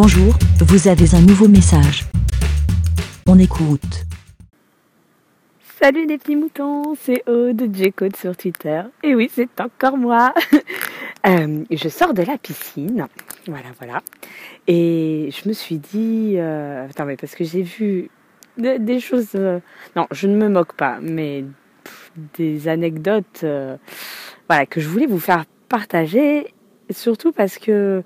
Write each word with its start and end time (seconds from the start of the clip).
Bonjour, 0.00 0.32
vous 0.60 0.86
avez 0.86 1.12
un 1.16 1.20
nouveau 1.22 1.48
message. 1.48 2.04
On 3.26 3.36
écoute. 3.36 4.04
Salut 5.82 6.06
les 6.06 6.18
petits 6.18 6.36
moutons, 6.36 6.94
c'est 6.94 7.28
Aude 7.28 7.68
J-Code 7.74 8.14
sur 8.14 8.36
Twitter. 8.36 8.82
Et 9.02 9.16
oui, 9.16 9.28
c'est 9.34 9.60
encore 9.60 9.96
moi. 9.96 10.32
Euh, 11.26 11.64
je 11.68 11.88
sors 11.88 12.14
de 12.14 12.22
la 12.22 12.38
piscine, 12.38 13.08
voilà, 13.48 13.66
voilà. 13.76 14.00
Et 14.68 15.30
je 15.32 15.48
me 15.48 15.52
suis 15.52 15.78
dit, 15.78 16.34
euh, 16.36 16.86
attends, 16.88 17.06
mais 17.06 17.16
parce 17.16 17.34
que 17.34 17.42
j'ai 17.42 17.62
vu 17.62 18.08
des 18.56 19.00
choses, 19.00 19.30
euh, 19.34 19.58
non, 19.96 20.06
je 20.12 20.28
ne 20.28 20.36
me 20.36 20.48
moque 20.48 20.74
pas, 20.74 20.98
mais 21.02 21.44
des 22.38 22.68
anecdotes, 22.68 23.44
voilà, 24.48 24.64
que 24.64 24.80
je 24.80 24.88
voulais 24.88 25.06
vous 25.06 25.18
faire 25.18 25.44
partager, 25.68 26.54
surtout 26.88 27.32
parce 27.32 27.58
que 27.58 28.04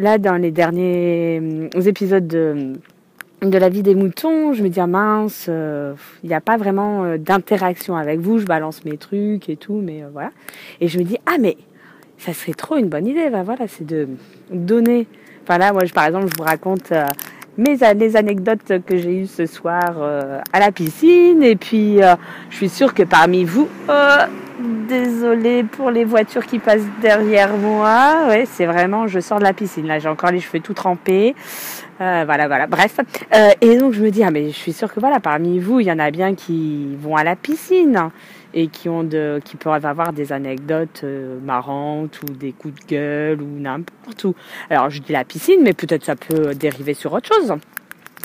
là, 0.00 0.18
dans 0.18 0.36
les 0.36 0.50
derniers 0.50 1.68
épisodes 1.86 2.26
de 2.26 2.72
de 3.42 3.56
la 3.56 3.70
vie 3.70 3.82
des 3.82 3.94
moutons, 3.94 4.52
je 4.52 4.62
me 4.62 4.68
dis 4.68 4.80
ah 4.80 4.86
mince, 4.86 5.48
il 5.48 6.28
n'y 6.28 6.34
a 6.34 6.42
pas 6.42 6.58
vraiment 6.58 7.16
d'interaction 7.16 7.96
avec 7.96 8.20
vous, 8.20 8.38
je 8.38 8.44
balance 8.44 8.84
mes 8.84 8.98
trucs 8.98 9.48
et 9.48 9.56
tout, 9.56 9.80
mais 9.82 10.04
voilà. 10.12 10.30
Et 10.82 10.88
je 10.88 10.98
me 10.98 11.04
dis 11.04 11.16
ah 11.24 11.36
mais 11.40 11.56
ça 12.20 12.34
serait 12.34 12.52
trop 12.52 12.76
une 12.76 12.88
bonne 12.88 13.06
idée. 13.06 13.30
Ben 13.30 13.42
voilà, 13.42 13.66
c'est 13.66 13.86
de 13.86 14.08
donner. 14.50 15.06
Enfin 15.42 15.58
là, 15.58 15.72
moi, 15.72 15.84
je, 15.84 15.92
par 15.92 16.04
exemple, 16.04 16.26
je 16.26 16.38
vous 16.38 16.44
raconte 16.44 16.92
euh, 16.92 17.06
mes 17.56 17.76
les 17.94 18.16
anecdotes 18.16 18.84
que 18.86 18.96
j'ai 18.96 19.22
eues 19.22 19.26
ce 19.26 19.46
soir 19.46 19.96
euh, 19.98 20.40
à 20.52 20.60
la 20.60 20.70
piscine. 20.70 21.42
Et 21.42 21.56
puis, 21.56 22.02
euh, 22.02 22.14
je 22.50 22.56
suis 22.56 22.68
sûre 22.68 22.94
que 22.94 23.02
parmi 23.02 23.44
vous, 23.44 23.68
désolé 24.88 25.64
pour 25.64 25.90
les 25.90 26.04
voitures 26.04 26.46
qui 26.46 26.58
passent 26.58 26.86
derrière 27.00 27.56
moi. 27.56 28.26
Ouais, 28.28 28.44
c'est 28.46 28.66
vraiment, 28.66 29.06
je 29.06 29.20
sors 29.20 29.38
de 29.38 29.44
la 29.44 29.52
piscine. 29.52 29.86
Là, 29.86 29.98
j'ai 29.98 30.08
encore 30.08 30.30
les 30.30 30.40
cheveux 30.40 30.60
tout 30.60 30.74
trempés. 30.74 31.34
voilà, 31.98 32.46
voilà. 32.46 32.66
Bref. 32.66 32.98
et 33.60 33.76
donc, 33.76 33.92
je 33.92 34.02
me 34.02 34.10
dis, 34.10 34.22
ah, 34.22 34.30
mais 34.30 34.48
je 34.48 34.56
suis 34.56 34.72
sûre 34.72 34.92
que 34.92 35.00
voilà, 35.00 35.20
parmi 35.20 35.58
vous, 35.58 35.80
il 35.80 35.86
y 35.86 35.92
en 35.92 35.98
a 35.98 36.10
bien 36.10 36.34
qui 36.34 36.96
vont 36.96 37.16
à 37.16 37.24
la 37.24 37.36
piscine 37.36 38.10
et 38.54 38.68
qui 38.68 38.88
ont 38.88 39.04
de, 39.04 39.40
qui 39.44 39.56
peuvent 39.56 39.86
avoir 39.86 40.12
des 40.12 40.32
anecdotes 40.32 41.02
euh, 41.04 41.38
marrantes 41.40 42.20
ou 42.22 42.32
des 42.32 42.52
coups 42.52 42.74
de 42.74 42.86
gueule 42.86 43.42
ou 43.42 43.60
n'importe 43.60 44.24
où. 44.24 44.34
Alors 44.68 44.90
je 44.90 45.00
dis 45.00 45.12
la 45.12 45.24
piscine, 45.24 45.60
mais 45.62 45.72
peut-être 45.72 46.04
ça 46.04 46.16
peut 46.16 46.54
dériver 46.54 46.94
sur 46.94 47.12
autre 47.12 47.28
chose. 47.28 47.54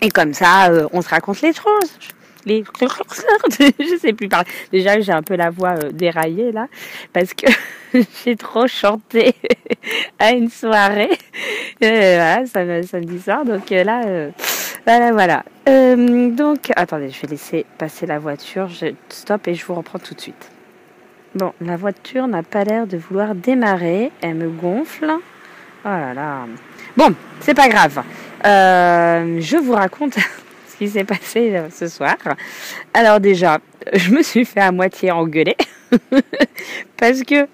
Et 0.02 0.10
comme 0.10 0.34
ça, 0.34 0.70
euh, 0.70 0.88
on 0.94 1.02
se 1.02 1.10
raconte 1.10 1.42
les 1.42 1.54
choses. 1.54 1.98
Les... 2.46 2.64
je 2.80 3.98
sais 4.00 4.14
plus 4.14 4.28
parler. 4.28 4.48
Déjà, 4.72 5.00
j'ai 5.00 5.12
un 5.12 5.24
peu 5.24 5.36
la 5.36 5.50
voix 5.50 5.76
euh, 5.78 5.92
déraillée 5.92 6.52
là, 6.52 6.68
parce 7.14 7.34
que 7.34 7.48
j'ai 8.24 8.36
trop 8.36 8.68
chanté 8.68 9.34
à 10.20 10.32
une 10.32 10.50
soirée. 10.50 11.18
voilà, 11.82 12.46
ça 12.46 12.84
samedi 12.84 13.20
soir. 13.20 13.46
Donc 13.46 13.70
là, 13.70 14.32
voilà, 14.86 15.12
voilà. 15.14 15.44
Euh, 15.68 16.30
donc, 16.30 16.72
attendez, 16.76 17.10
je 17.10 17.20
vais 17.22 17.30
laisser 17.30 17.66
passer 17.80 18.06
la 18.06 18.20
voiture. 18.20 18.68
Je 18.68 18.94
stop 19.10 19.48
et 19.48 19.56
je 19.56 19.66
vous 19.66 19.74
reprends 19.74 19.98
tout 19.98 20.14
de 20.14 20.22
suite. 20.22 20.52
Bon, 21.34 21.54
la 21.60 21.76
voiture 21.76 22.28
n'a 22.28 22.44
pas 22.44 22.64
l'air 22.64 22.86
de 22.86 22.96
vouloir 22.96 23.34
démarrer. 23.34 24.12
Elle 24.22 24.36
me 24.36 24.50
gonfle. 24.50 25.12
Oh 25.86 25.88
là 25.88 26.14
là. 26.14 26.46
Bon, 26.96 27.16
c'est 27.40 27.56
pas 27.56 27.68
grave. 27.68 28.04
Euh, 28.46 29.40
je 29.42 29.58
vous 29.58 29.74
raconte 29.74 30.18
qui 30.78 30.90
s'est 30.90 31.04
passé 31.04 31.56
euh, 31.56 31.70
ce 31.70 31.88
soir. 31.88 32.16
Alors 32.94 33.20
déjà, 33.20 33.60
je 33.94 34.12
me 34.12 34.22
suis 34.22 34.46
fait 34.46 34.62
à 34.62 34.72
moitié 34.72 35.12
engueuler 35.12 35.58
parce 36.98 37.24
que 37.24 37.48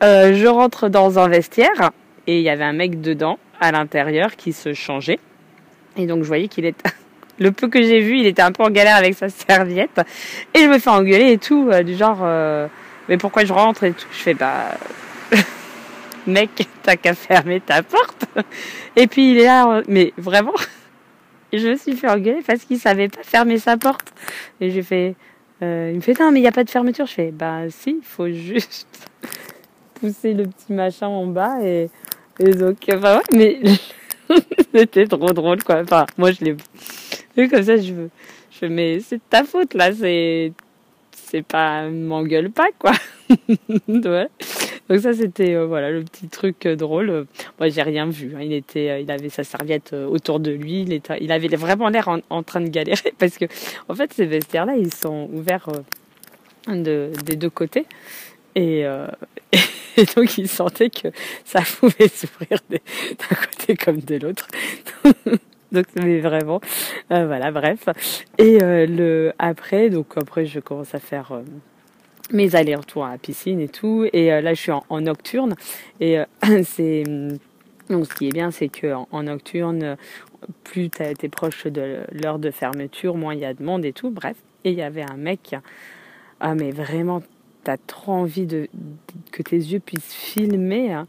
je 0.00 0.46
rentre 0.46 0.88
dans 0.88 1.18
un 1.18 1.28
vestiaire 1.28 1.90
et 2.26 2.38
il 2.38 2.42
y 2.42 2.50
avait 2.50 2.64
un 2.64 2.72
mec 2.72 3.00
dedans 3.00 3.38
à 3.60 3.72
l'intérieur 3.72 4.36
qui 4.36 4.52
se 4.52 4.74
changeait. 4.74 5.18
Et 5.96 6.06
donc 6.06 6.22
je 6.22 6.28
voyais 6.28 6.48
qu'il 6.48 6.64
était 6.64 6.90
le 7.38 7.52
peu 7.52 7.68
que 7.68 7.82
j'ai 7.82 8.00
vu, 8.00 8.18
il 8.18 8.26
était 8.26 8.42
un 8.42 8.52
peu 8.52 8.62
en 8.62 8.70
galère 8.70 8.96
avec 8.96 9.14
sa 9.14 9.28
serviette. 9.28 10.00
Et 10.54 10.60
je 10.60 10.66
me 10.66 10.78
fais 10.78 10.90
engueuler 10.90 11.32
et 11.32 11.38
tout, 11.38 11.68
euh, 11.72 11.82
du 11.82 11.96
genre, 11.96 12.20
euh, 12.22 12.66
mais 13.08 13.16
pourquoi 13.16 13.44
je 13.44 13.52
rentre 13.52 13.84
et 13.84 13.92
tout? 13.92 14.06
Je 14.12 14.18
fais, 14.18 14.34
bah, 14.34 14.76
mec, 16.26 16.50
t'as 16.82 16.96
qu'à 16.96 17.14
fermer 17.14 17.60
ta 17.60 17.82
porte. 17.82 18.26
Et 18.96 19.06
puis 19.06 19.32
il 19.32 19.38
est 19.38 19.44
là, 19.44 19.68
euh, 19.68 19.82
mais 19.88 20.12
vraiment, 20.16 20.54
je 21.52 21.68
me 21.68 21.76
suis 21.76 21.96
fait 21.96 22.08
engueuler 22.08 22.42
parce 22.46 22.64
qu'il 22.64 22.78
savait 22.78 23.08
pas 23.08 23.22
fermer 23.22 23.58
sa 23.58 23.76
porte. 23.76 24.12
Et 24.60 24.70
j'ai 24.70 24.82
fait, 24.82 25.14
il 25.60 25.66
me 25.66 26.00
fait, 26.00 26.18
non, 26.18 26.30
mais 26.30 26.40
il 26.40 26.42
n'y 26.42 26.48
a 26.48 26.52
pas 26.52 26.64
de 26.64 26.70
fermeture. 26.70 27.06
Je 27.06 27.14
fais, 27.14 27.30
bah 27.30 27.62
si, 27.70 27.98
il 27.98 28.04
faut 28.04 28.28
juste 28.28 28.86
pousser 30.00 30.34
le 30.34 30.44
petit 30.44 30.72
machin 30.72 31.06
en 31.06 31.26
bas 31.26 31.58
et, 31.62 31.88
et 32.40 32.50
donc, 32.50 32.76
enfin 32.88 33.18
ouais, 33.18 33.22
mais 33.32 33.60
C'était 34.74 35.06
trop 35.06 35.32
drôle, 35.32 35.62
quoi. 35.62 35.80
Enfin, 35.82 36.06
moi, 36.16 36.30
je 36.32 36.44
l'ai 36.44 36.56
vu 37.36 37.48
comme 37.48 37.62
ça, 37.62 37.76
je 37.76 37.92
veux. 37.92 38.10
Je 38.50 38.66
mais 38.66 39.00
c'est 39.00 39.20
ta 39.28 39.44
faute, 39.44 39.74
là. 39.74 39.92
C'est. 39.92 40.52
C'est 41.12 41.42
pas. 41.42 41.88
M'engueule 41.88 42.50
pas, 42.50 42.68
quoi. 42.78 42.92
ouais. 43.88 44.28
Donc, 44.88 45.00
ça, 45.00 45.12
c'était, 45.12 45.54
euh, 45.54 45.66
voilà, 45.66 45.90
le 45.90 46.02
petit 46.02 46.28
truc 46.28 46.64
euh, 46.64 46.74
drôle. 46.74 47.26
Moi, 47.58 47.68
j'ai 47.68 47.82
rien 47.82 48.06
vu. 48.06 48.34
Hein. 48.34 48.40
Il 48.42 48.52
était, 48.52 48.90
euh, 48.90 49.00
il 49.00 49.10
avait 49.10 49.28
sa 49.28 49.44
serviette 49.44 49.92
autour 49.92 50.40
de 50.40 50.50
lui. 50.50 50.82
Il, 50.82 50.92
était, 50.92 51.18
il 51.20 51.30
avait 51.30 51.48
vraiment 51.48 51.88
l'air 51.88 52.08
en, 52.08 52.42
train 52.42 52.60
de 52.60 52.68
galérer 52.68 53.12
parce 53.18 53.36
que, 53.36 53.44
en 53.88 53.94
fait, 53.94 54.12
ces 54.12 54.24
vestiaires-là, 54.24 54.76
ils 54.76 54.94
sont 54.94 55.28
ouverts 55.32 55.68
de, 56.66 57.10
des 57.24 57.36
deux 57.36 57.50
côtés. 57.50 57.86
Et, 58.54 58.84
donc, 60.16 60.38
il 60.38 60.48
sentait 60.48 60.90
que 60.90 61.08
ça 61.44 61.60
pouvait 61.80 62.08
s'ouvrir 62.08 62.58
d'un 62.70 63.36
côté 63.36 63.76
comme 63.76 64.00
de 64.00 64.16
l'autre. 64.16 64.48
donc, 65.70 65.84
mais 65.96 66.20
vraiment, 66.20 66.60
voilà, 67.10 67.50
bref. 67.50 67.88
Et 68.38 68.58
le 68.60 69.32
après, 69.38 69.90
donc 69.90 70.06
après, 70.16 70.46
je 70.46 70.60
commence 70.60 70.94
à 70.94 70.98
faire 70.98 71.40
mes 72.30 72.54
allers-retours 72.54 73.04
à 73.04 73.12
la 73.12 73.18
piscine 73.18 73.60
et 73.60 73.68
tout. 73.68 74.06
Et 74.12 74.28
là, 74.28 74.54
je 74.54 74.60
suis 74.60 74.72
en, 74.72 75.00
nocturne. 75.00 75.54
Et 76.00 76.18
c'est 76.64 77.04
donc, 77.90 78.06
ce 78.06 78.14
qui 78.14 78.28
est 78.28 78.32
bien, 78.32 78.50
c'est 78.50 78.68
que 78.68 78.94
en, 79.10 79.22
nocturne, 79.22 79.96
plus 80.64 80.90
tu 80.90 81.02
es 81.02 81.28
proche 81.28 81.66
de 81.66 82.00
l'heure 82.12 82.38
de 82.38 82.50
fermeture, 82.50 83.16
moins 83.16 83.34
il 83.34 83.40
y 83.40 83.44
a 83.44 83.54
de 83.54 83.62
monde 83.62 83.84
et 83.84 83.92
tout. 83.92 84.10
Bref. 84.10 84.36
Et 84.64 84.70
il 84.70 84.76
y 84.76 84.82
avait 84.82 85.08
un 85.08 85.16
mec, 85.16 85.54
ah 86.40 86.54
mais 86.54 86.72
vraiment 86.72 87.22
t'as 87.64 87.76
trop 87.76 88.12
envie 88.12 88.46
de, 88.46 88.68
que 89.30 89.42
tes 89.42 89.56
yeux 89.56 89.78
puissent 89.78 90.14
filmer 90.14 90.92
hein, 90.92 91.06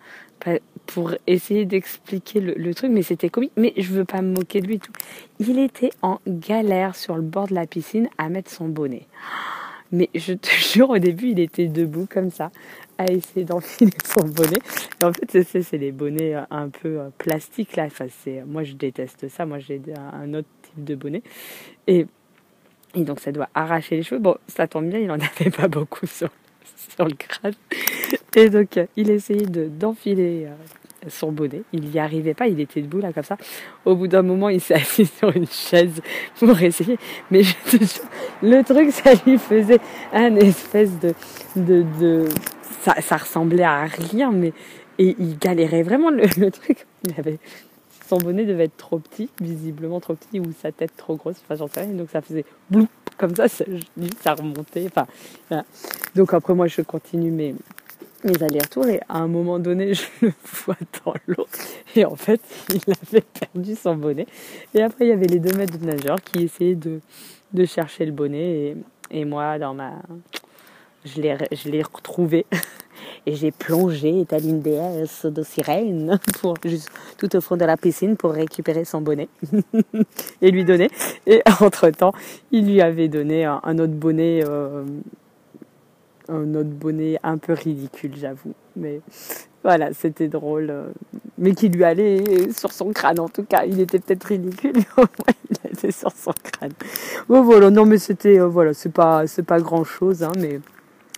pour 0.86 1.14
essayer 1.26 1.66
d'expliquer 1.66 2.42
le, 2.42 2.74
truc, 2.74 2.92
mais 2.92 3.02
c'était 3.02 3.30
comique. 3.30 3.52
Mais 3.58 3.74
je 3.78 3.92
veux 3.92 4.06
pas 4.06 4.22
me 4.22 4.34
moquer 4.34 4.62
de 4.62 4.68
lui. 4.68 4.80
Tout. 4.80 4.92
Il 5.40 5.58
était 5.60 5.92
en 6.02 6.20
galère 6.28 6.96
sur 6.96 7.16
le 7.16 7.22
bord 7.22 7.48
de 7.48 7.56
la 7.56 7.66
piscine 7.66 8.10
à 8.18 8.30
mettre 8.30 8.52
son 8.52 8.68
bonnet. 8.68 9.08
Mais 9.92 10.10
je 10.14 10.34
te 10.34 10.50
jure, 10.74 10.90
au 10.90 11.00
début, 11.00 11.30
il 11.30 11.40
était 11.40 11.68
debout 11.68 12.08
comme 12.10 12.32
ça, 12.32 12.52
à 12.98 13.06
essayer 13.06 13.46
d'enfiler 13.46 13.92
son 14.04 14.28
bonnet. 14.28 14.60
Et 15.02 15.06
en 15.06 15.14
fait, 15.14 15.44
c'est 15.44 15.78
les 15.78 15.92
bonnets 15.92 16.36
euh, 16.36 16.42
un 16.52 16.70
peu 16.70 17.00
euh, 17.00 17.10
plastiques 17.18 17.76
là. 17.76 17.86
Enfin, 17.86 18.06
moi, 18.46 18.64
je 18.64 18.74
déteste 18.74 19.30
ça. 19.30 19.46
Moi, 19.46 19.60
j'ai 19.60 19.82
un 20.14 20.34
autre 20.34 20.48
type 20.64 20.84
de 20.84 20.96
bonnet. 20.96 21.24
Et 21.88 22.06
donc 22.96 23.20
ça 23.20 23.32
doit 23.32 23.50
arracher 23.54 23.98
les 23.98 24.04
cheveux. 24.04 24.20
Bon, 24.20 24.38
ça 24.48 24.68
tombe 24.68 24.90
bien, 24.90 25.00
il 25.00 25.08
n'en 25.08 25.18
avait 25.40 25.52
pas 25.52 25.68
beaucoup 25.68 26.08
sur, 26.08 26.30
sur 26.90 27.06
le 27.06 27.14
crâne. 27.14 27.54
Et 28.36 28.50
donc, 28.50 28.78
euh, 28.78 28.86
il 28.96 29.10
essayait 29.10 29.46
d'enfiler 29.46 30.46
euh, 30.48 30.54
son 31.08 31.32
bonnet. 31.32 31.62
Il 31.74 31.90
n'y 31.90 32.00
arrivait 32.00 32.34
pas, 32.34 32.48
il 32.48 32.60
était 32.60 32.82
debout 32.82 33.00
là 33.00 33.14
comme 33.14 33.24
ça. 33.24 33.38
Au 33.86 33.96
bout 33.96 34.08
d'un 34.08 34.22
moment, 34.22 34.50
il 34.50 34.62
s'est 34.62 34.74
assis 34.76 35.06
sur 35.06 35.36
une 35.36 35.48
chaise 35.48 36.02
pour 36.40 36.60
essayer. 36.62 36.98
Mais 37.32 37.42
le 38.42 38.62
truc, 38.64 38.92
ça 38.92 39.12
lui 39.26 39.38
faisait 39.38 39.80
un 40.14 40.36
espèce 40.36 41.00
de... 41.00 41.14
de, 41.56 41.86
de 42.00 42.26
ça, 42.82 42.96
ça 43.02 43.18
ressemblait 43.18 43.64
à 43.64 43.86
rien, 43.86 44.32
mais... 44.32 44.54
Et 44.98 45.16
il 45.18 45.38
galérait 45.38 45.84
vraiment 45.84 46.10
le, 46.10 46.52
truc. 46.52 46.86
Il 47.04 47.14
avait 47.18 47.40
son 48.10 48.18
bonnet 48.18 48.44
devait 48.44 48.66
être 48.66 48.76
trop 48.76 48.98
petit, 48.98 49.30
visiblement 49.40 50.00
trop 50.00 50.16
petit, 50.16 50.40
ou 50.40 50.46
sa 50.60 50.72
tête 50.72 50.92
trop 50.98 51.16
grosse, 51.16 51.38
enfin 51.44 51.56
j'en 51.56 51.68
sais 51.68 51.82
rien. 51.82 51.94
Donc 51.94 52.10
ça 52.10 52.22
faisait 52.22 52.44
bloup, 52.70 52.88
comme 53.18 53.36
ça, 53.36 53.48
ça, 53.48 53.64
ça 54.20 54.34
remontait. 54.34 54.88
Enfin, 54.88 55.64
Donc 56.16 56.34
après, 56.34 56.56
moi, 56.56 56.68
je 56.68 56.82
continue 56.82 57.30
mes, 57.30 57.56
mes 58.24 58.44
allers-retours 58.44 58.88
et 58.88 59.00
à 59.08 59.20
un 59.20 59.28
moment 59.28 59.60
donné, 59.60 59.94
je 59.96 60.04
le 60.22 60.34
vois 60.44 60.78
dans 61.06 61.14
l'eau 61.28 61.48
et 61.96 62.06
en 62.06 62.16
fait, 62.16 62.42
il 62.70 62.82
avait 62.92 63.22
perdu 63.22 63.76
son 63.76 63.96
bonnet. 63.96 64.28
Et 64.74 64.82
après, 64.82 65.06
il 65.06 65.10
y 65.10 65.14
avait 65.14 65.28
les 65.28 65.40
deux 65.40 65.56
maîtres 65.58 65.78
de 65.78 65.86
nageurs 65.86 66.22
qui 66.22 66.44
essayaient 66.44 66.76
de, 66.76 67.02
de 67.54 67.66
chercher 67.66 68.06
le 68.06 68.12
bonnet 68.12 68.40
et, 68.50 68.78
et 69.12 69.26
moi, 69.26 69.58
dans 69.60 69.74
ma... 69.74 69.94
Je 71.06 71.22
l'ai 71.22 71.82
retrouvé 71.82 72.46
et 73.26 73.36
j'ai 73.36 73.52
plongé, 73.52 74.26
tel 74.28 74.46
une 74.46 74.62
déesse 74.62 75.26
de 75.26 75.44
sirène, 75.44 76.20
pour, 76.42 76.56
juste 76.66 76.90
tout 77.18 77.36
au 77.36 77.42
fond 77.42 77.58
de 77.58 77.66
la 77.66 77.78
piscine 77.78 78.18
pour 78.18 78.32
récupérer 78.32 78.86
son 78.86 79.02
bonnet 79.02 79.30
et 80.42 80.52
lui 80.52 80.66
donner. 80.66 80.90
Et 81.26 81.42
entre-temps, 81.62 82.14
il 82.52 82.66
lui 82.66 82.82
avait 82.82 83.08
donné 83.08 83.46
un, 83.46 83.80
autre 83.80 83.94
bonnet, 83.94 84.42
euh, 84.44 84.84
un 86.30 86.56
autre 86.56 86.70
bonnet 86.70 87.20
un 87.24 87.38
peu 87.38 87.54
ridicule, 87.54 88.14
j'avoue. 88.16 88.54
Mais 88.76 89.02
voilà, 89.64 89.94
c'était 89.94 90.28
drôle. 90.28 90.74
mais 91.38 91.54
qui 91.54 91.70
lui 91.70 91.84
allait 91.84 92.52
sur 92.52 92.72
son 92.72 92.92
crâne 92.92 93.20
en 93.20 93.30
tout 93.30 93.44
cas. 93.44 93.66
Il 93.66 93.80
était 93.80 94.00
peut-être 94.00 94.24
ridicule, 94.26 94.74
mais 94.98 95.34
il 95.50 95.72
était 95.72 95.92
sur 95.92 96.12
son 96.12 96.34
crâne. 96.44 96.72
Bon 97.28 97.42
voilà, 97.42 97.70
non 97.70 97.86
mais 97.86 97.98
c'était, 97.98 98.40
voilà, 98.40 98.74
c'est 98.74 98.94
pas, 98.94 99.26
pas 99.46 99.60
grand 99.60 99.84
chose, 99.84 100.24
hein, 100.24 100.32
mais 100.38 100.60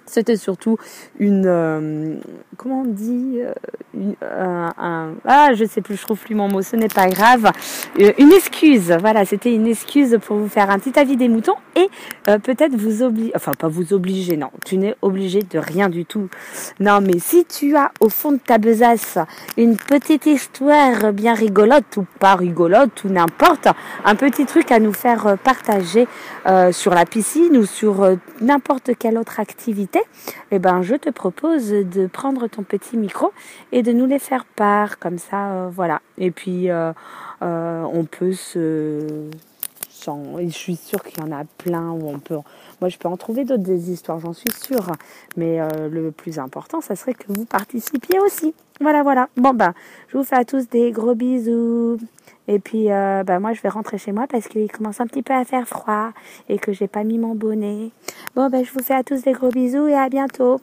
c'était 0.05 0.35
surtout 0.35 0.77
une, 1.19 1.45
euh, 1.47 2.15
comment 2.57 2.81
on 2.81 2.85
dit, 2.85 3.39
euh, 3.39 3.53
une, 3.93 4.15
un, 4.21 5.13
ah, 5.25 5.49
je 5.53 5.65
sais 5.65 5.81
plus, 5.81 5.95
je 5.95 6.01
trouve 6.01 6.19
plus 6.19 6.35
mon 6.35 6.47
mot, 6.47 6.61
ce 6.61 6.75
n'est 6.75 6.87
pas 6.87 7.07
grave, 7.07 7.51
euh, 7.99 8.11
une 8.17 8.31
excuse. 8.31 8.95
Voilà, 8.99 9.25
c'était 9.25 9.53
une 9.53 9.67
excuse 9.67 10.17
pour 10.25 10.37
vous 10.37 10.47
faire 10.47 10.69
un 10.69 10.79
petit 10.79 10.97
avis 10.99 11.17
des 11.17 11.29
moutons 11.29 11.55
et 11.75 11.87
peut-être 12.25 12.75
vous 12.75 13.03
obliger, 13.03 13.31
enfin 13.35 13.53
pas 13.57 13.67
vous 13.67 13.93
obliger, 13.93 14.37
non, 14.37 14.51
tu 14.65 14.77
n'es 14.77 14.95
obligé 15.01 15.41
de 15.41 15.57
rien 15.57 15.89
du 15.89 16.05
tout. 16.05 16.29
Non, 16.79 16.99
mais 17.01 17.19
si 17.19 17.45
tu 17.45 17.75
as 17.75 17.91
au 17.99 18.09
fond 18.09 18.33
de 18.33 18.37
ta 18.37 18.57
besace 18.57 19.17
une 19.57 19.77
petite 19.77 20.25
histoire 20.25 21.13
bien 21.13 21.33
rigolote 21.33 21.97
ou 21.97 22.05
pas 22.19 22.35
rigolote 22.35 23.03
ou 23.05 23.09
n'importe, 23.09 23.67
un 24.05 24.15
petit 24.15 24.45
truc 24.45 24.71
à 24.71 24.79
nous 24.79 24.93
faire 24.93 25.37
partager 25.43 26.07
sur 26.71 26.93
la 26.93 27.05
piscine 27.05 27.57
ou 27.57 27.65
sur 27.65 28.17
n'importe 28.41 28.91
quelle 28.97 29.17
autre 29.17 29.39
activité 29.39 29.90
eh 30.51 30.59
ben, 30.59 30.81
je 30.81 30.95
te 30.95 31.09
propose 31.09 31.69
de 31.69 32.07
prendre 32.07 32.47
ton 32.47 32.63
petit 32.63 32.97
micro 32.97 33.31
et 33.71 33.83
de 33.83 33.91
nous 33.91 34.05
les 34.05 34.19
faire 34.19 34.45
part, 34.45 34.99
comme 34.99 35.17
ça, 35.17 35.51
euh, 35.51 35.69
voilà. 35.71 36.01
Et 36.17 36.31
puis, 36.31 36.69
euh, 36.69 36.93
euh, 37.41 37.83
on 37.91 38.05
peut 38.05 38.33
se... 38.33 39.29
je 40.05 40.49
suis 40.49 40.75
sûre 40.75 41.03
qu'il 41.03 41.23
y 41.23 41.27
en 41.27 41.31
a 41.31 41.43
plein 41.57 41.91
où 41.91 42.09
on 42.09 42.19
peut... 42.19 42.37
Moi, 42.79 42.89
je 42.89 42.97
peux 42.97 43.07
en 43.07 43.17
trouver 43.17 43.45
d'autres 43.45 43.63
des 43.63 43.91
histoires, 43.91 44.19
j'en 44.19 44.33
suis 44.33 44.51
sûre. 44.51 44.91
Mais 45.37 45.59
le 45.89 46.11
plus 46.11 46.39
important, 46.39 46.81
ça 46.81 46.95
serait 46.95 47.13
que 47.13 47.25
vous 47.27 47.45
participiez 47.45 48.19
aussi. 48.19 48.53
Voilà, 48.81 49.03
voilà. 49.03 49.29
Bon, 49.37 49.53
ben, 49.53 49.73
je 50.07 50.17
vous 50.17 50.23
fais 50.23 50.35
à 50.35 50.45
tous 50.45 50.67
des 50.67 50.91
gros 50.91 51.13
bisous. 51.13 51.99
Et 52.47 52.59
puis, 52.59 52.91
euh, 52.91 53.23
bah, 53.23 53.39
moi, 53.39 53.53
je 53.53 53.61
vais 53.61 53.69
rentrer 53.69 53.97
chez 53.97 54.11
moi 54.11 54.25
parce 54.27 54.47
qu'il 54.47 54.69
commence 54.71 54.99
un 54.99 55.07
petit 55.07 55.21
peu 55.21 55.33
à 55.33 55.45
faire 55.45 55.67
froid 55.67 56.11
et 56.49 56.57
que 56.57 56.73
j'ai 56.73 56.87
pas 56.87 57.03
mis 57.03 57.17
mon 57.17 57.35
bonnet. 57.35 57.91
Bon, 58.35 58.49
ben, 58.49 58.65
je 58.65 58.71
vous 58.71 58.81
fais 58.81 58.95
à 58.95 59.03
tous 59.03 59.21
des 59.21 59.33
gros 59.33 59.49
bisous 59.49 59.87
et 59.87 59.93
à 59.93 60.09
bientôt. 60.09 60.59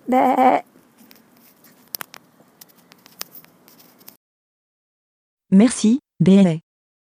Merci, 5.50 6.00
BLA. 6.20 6.56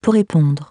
Pour 0.00 0.14
répondre, 0.14 0.70